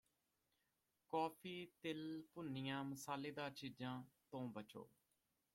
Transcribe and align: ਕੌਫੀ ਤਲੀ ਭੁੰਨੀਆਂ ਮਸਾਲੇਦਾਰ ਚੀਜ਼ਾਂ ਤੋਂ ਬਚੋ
ਕੌਫੀ 1.13 1.65
ਤਲੀ 1.83 2.21
ਭੁੰਨੀਆਂ 2.33 2.83
ਮਸਾਲੇਦਾਰ 2.83 3.51
ਚੀਜ਼ਾਂ 3.51 4.01
ਤੋਂ 4.31 4.47
ਬਚੋ 4.49 4.89